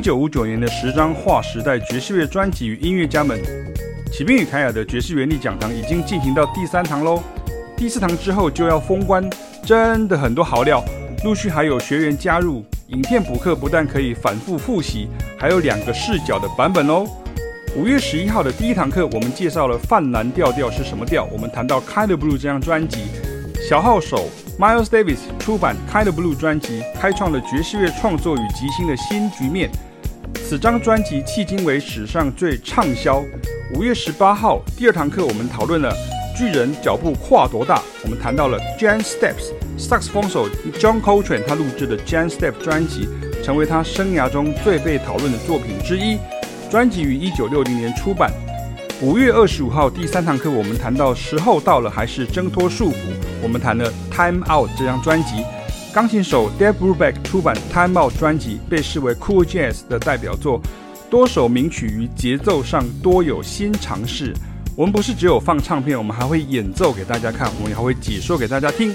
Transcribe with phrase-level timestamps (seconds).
[0.00, 3.38] 一九五九年的十张划时代爵士乐专辑与音乐家们
[4.20, 7.22] 启斌与凯雅的爵士原力讲堂已经进行到第三堂喽。
[7.74, 9.24] 第四堂之后就要封关，
[9.64, 10.84] 真的很多好料，
[11.24, 12.62] 陆续还有学员加入。
[12.88, 17.06] 影片补课不但可以反复复习，还有两个视角的版本哦。
[17.74, 21.26] 五月十一号的第一堂课，我们介绍了泛蓝调调是什么调。
[21.32, 23.04] 我们谈到《Kind of Blue》这张专辑，
[23.70, 24.28] 小号手
[24.58, 29.70] Miles Davis 出版《Kind of Blue》专辑，开创了爵士乐创作与即兴的新局面。
[30.50, 33.22] 此张专辑迄今为史上最畅销。
[33.72, 35.94] 五月十八号第二堂课，我们讨论了
[36.36, 37.80] 巨人脚步跨多大。
[38.02, 43.08] 我们谈到了 Jan Steps，萨克斯风手 John Coltrane 他录制的 Jan Step 专辑，
[43.44, 46.18] 成为他生涯中最被讨论的作品之一。
[46.68, 48.32] 专辑于一九六零年出版。
[49.00, 52.96] 五月二十五号第三堂课，我们谈到时候到了，还是挣脱束缚。
[53.40, 55.44] 我们谈了《Time Out》这张专辑。
[55.92, 60.60] 钢琴手 Dave Brubeck 出版《Time Out》专辑，被视为 Cool Jazz 的代表作。
[61.10, 64.32] 多首名曲于节奏上多有新尝试。
[64.76, 68.94] 我们不是只有放唱片，我们还会演奏给大家看，我们还会解说给大家听。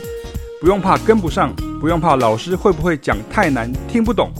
[0.61, 4.31] 不用怕跟不上，不用怕老师会不会讲太难听不懂。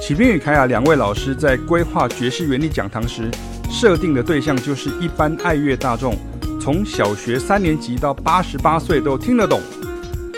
[0.00, 3.28] 启斌与凯雅两位老师在规划爵士原理讲堂时，
[3.68, 6.14] 设定的对象就是一般爱乐大众，
[6.60, 9.60] 从小学三年级到八十八岁都听得懂。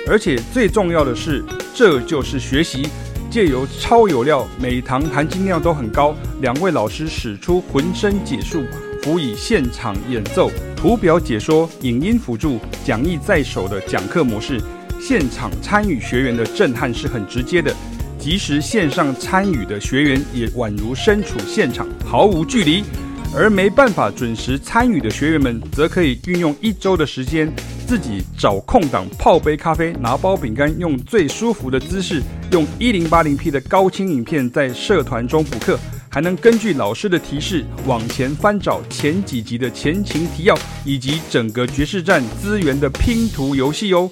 [0.08, 2.88] 而且最重要的是，这就是学习，
[3.30, 6.14] 借由超有料，每堂含金量都很高。
[6.40, 8.64] 两位老师使出浑身解数，
[9.02, 14.60] 辅以现场演奏、图表解说、影音辅助、讲义在手的讲课模式，
[15.00, 17.74] 现场参与学员的震撼是很直接的。
[18.18, 22.82] 即使线上参与的学员也宛如身处现场，毫无距离；
[23.34, 27.52] 而没办法准时参与的学员们，则可以运用一周的时间，
[27.92, 44.10] 自己找空档泡杯咖啡，拿包饼干，用最舒服的姿势，用 1080P 的高清影片在社团中补课，还能根据老师的提示往前翻找前几集的前情提要，以及整个爵士站资源的拼图游戏哦。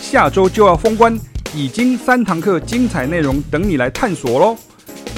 [0.00, 1.14] 下周就要封关。
[1.54, 4.56] 已经三堂课，精彩内容等你来探索喽！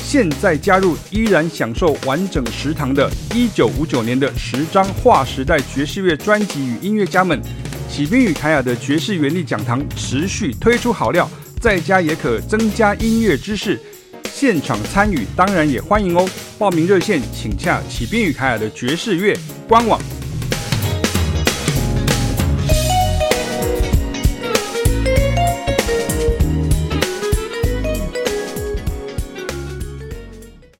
[0.03, 7.41] 现在加入，依然享受完整十堂的1959年的十张划时代爵士乐专辑与音乐家们。
[7.91, 11.29] 启斌与凯尔的爵士原力讲堂持续推出好料，
[11.61, 13.79] 在家也可增加音乐知识。
[14.33, 16.27] 现场参与当然也欢迎哦！
[16.57, 19.37] 报名热线请洽启斌与凯尔的爵士乐
[19.69, 20.01] 官网。